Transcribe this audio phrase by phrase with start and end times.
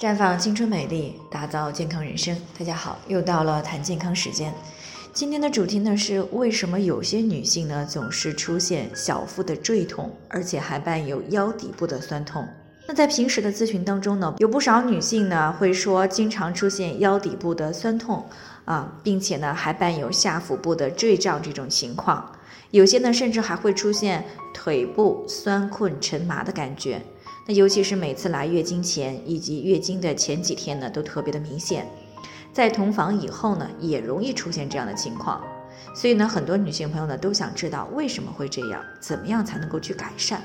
[0.00, 2.36] 绽放青春美丽，打造健康人生。
[2.58, 4.52] 大家好，又到了谈健康时间。
[5.12, 12.44] 今天的主题呢是为什么有些女性呢总是出现小腹的坠痛，而且还伴有腰底部的酸痛？
[12.88, 18.26] 那在平时的咨询当中呢，有不少女性呢会说经常出现腰底部的酸痛
[18.64, 22.32] 啊，并且呢还伴有下腹部的坠胀这种情况。
[22.72, 27.00] 有些呢甚至还会出现腿部酸困沉麻的感觉。
[27.46, 31.86] 那尤其是每次来月经前以及月经的前几天呢，都特别的明显，
[32.52, 35.42] 在同房以后呢，也容易出现这样的情况。
[35.94, 40.40] 所以呢，很多女性朋友呢都想知道为什么会这样，怎么样才能够去改善。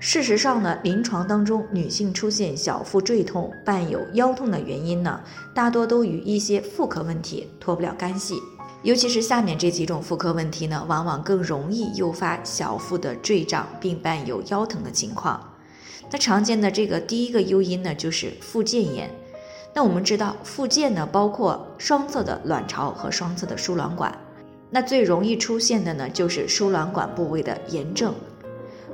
[0.00, 5.20] 事实上呢，临床当中女性出现小腹坠痛伴有腰痛的原因呢，
[5.54, 8.34] 大多都与一些妇科问题脱不了干系。
[8.82, 15.40] 尤其是下面这几种妇科问题呢，往往更容易诱发小腹的坠胀，并伴有腰疼的情况。
[16.10, 19.10] 那常见的这个第一个诱因呢，就是附件炎。
[19.72, 24.16] 那我们知道，附件呢包括双侧的卵巢和双侧的输卵管。
[24.70, 28.14] 那最容易出现的呢，就是输卵管部位的炎症。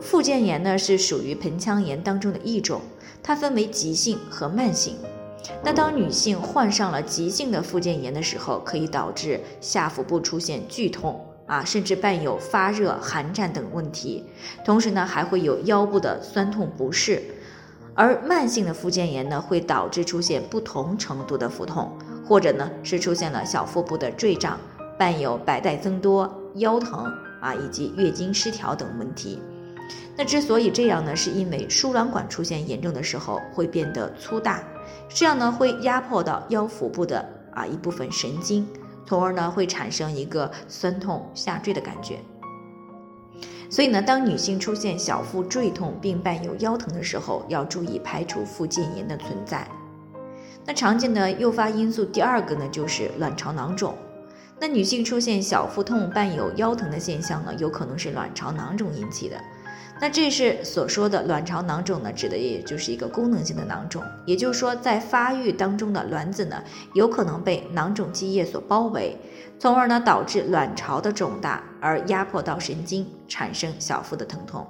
[0.00, 2.80] 附件炎呢是属于盆腔炎当中的一种，
[3.22, 4.96] 它分为急性和慢性。
[5.64, 11.24] 那当女性患上了急性的附件炎的时候，可以导致下腹部出现剧痛。
[11.48, 14.24] 啊，甚至伴有发热、寒战等问题，
[14.64, 17.20] 同时呢，还会有腰部的酸痛不适。
[17.94, 21.90] 而慢性的附件炎呢，会导致出现不同程度的腹痛，
[22.24, 24.56] 或者呢是出现了小腹部的坠胀，
[24.96, 29.40] 伴有白带增多、腰疼啊，以及月经失调等问题。
[30.16, 34.62] 那之所以这样呢，是因为输卵管出现炎症的时候会变得粗大，
[35.08, 38.68] 这样呢会压迫到腰腹部的啊一部分神经。
[39.08, 42.18] 从而呢会产生一个酸痛下坠的感觉，
[43.70, 49.66] 所以呢，当女性出现小腹坠痛并伴有腰疼的时候，要注意排除附件炎的存在。
[50.66, 53.96] 那常见的诱发因素第二个呢就是卵巢囊肿。
[54.60, 59.40] 那女性出现小腹痛伴有腰疼的现象呢，有可能是卵巢囊肿引起的。
[60.00, 66.62] 那这是所说的卵巢囊肿呢，指的也就是一个功能性的囊肿，也就是说，在发育当中的卵子呢，
[66.94, 69.16] 有可能被囊肿积液所包围，
[69.58, 74.64] 从而呢导致卵巢的肿大，而压迫到神经，产生小腹的疼痛。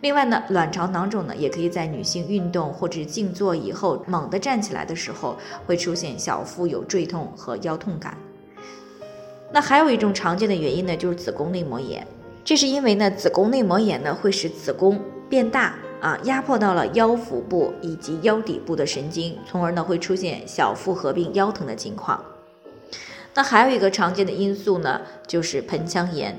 [0.00, 5.36] 另外呢，卵巢囊肿呢，也可以在女性运动或者静坐以后猛地站起来的时候，
[5.66, 8.16] 会出现小腹有坠痛和腰痛感。
[9.52, 12.06] 那还有一种常见的原因呢，就是子宫内膜炎。
[12.44, 22.24] 这是因为呢，子宫内膜炎呢会使子宫变大啊，压迫到了腰腹部以及腰底部的神经，从而呢会出现小腹合并腰疼的情况。
[23.32, 26.36] 那还有一个常见的因素呢，就是盆腔炎。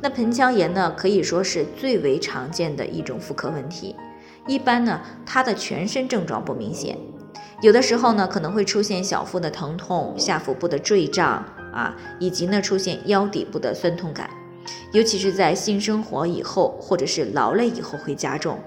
[0.00, 3.94] 那盆腔炎呢可以说是最为常见的一种妇科问题。
[4.48, 6.98] 一般呢，它的全身症状不明显，
[7.60, 14.28] 有的时候呢可能会出现小腹的疼痛、下腹部的坠胀啊，以及呢出现腰底部的酸痛感。
[14.92, 18.58] 尤其是在性生活以后，或者是劳累以后会加重。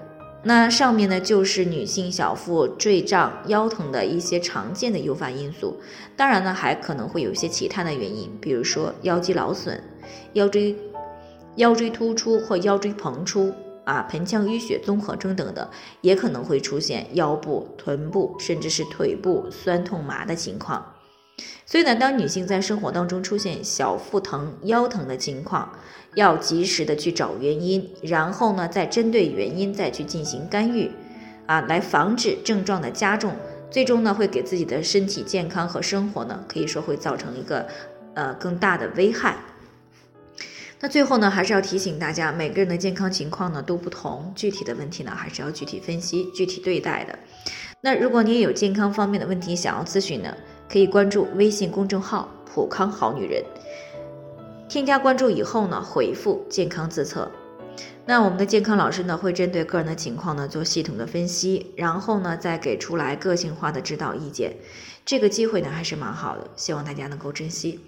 [0.42, 5.76] 那上面呢就是女性小腹坠胀、腰疼的一些常见的诱发因素。
[6.16, 9.82] 当然呢，还可能会有一些其他的原因，比如说腰肌劳损、
[10.34, 10.76] 腰椎
[11.56, 13.52] 腰椎突出或腰椎膨出
[13.84, 15.68] 啊、盆腔淤血综合征等的，
[16.00, 20.84] 也可能会出现腰部、臀部甚至是腿部酸痛麻的情况。
[21.66, 25.70] 所以呢，当女性在生活当中出现小腹疼、腰疼的情况，
[26.14, 30.90] 要及时的去找原因，然后呢，再针对原因再去进行干预，
[31.44, 33.34] 啊，来防止症状的加重，
[33.70, 37.66] 最终呢，会给自己的身体健康和生活呢，可以说会造成一个
[38.14, 39.36] 呃更大的危害。
[40.80, 47.18] 那最后呢，还是要提醒大家，每个人的健康情况呢都不同，具体的问题呢还是要具体分析、具体对待的。
[47.82, 50.34] 那如果你也有健康方面的问题想要咨询呢？
[50.68, 53.42] 可以关注微信公众号“普康好女人”，
[54.68, 57.30] 添加关注以后呢，回复“健康自测”，
[58.04, 64.56] 那我们的健康老师呢会针对个人的情况呢做系统的分析，然后呢再给出来个性化的指导意见。
[65.04, 67.80] 这个机会呢还是蛮好的，希望大家能够珍惜。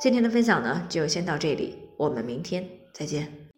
[0.00, 3.49] 今天的分享呢就先到这里，我们明天再见。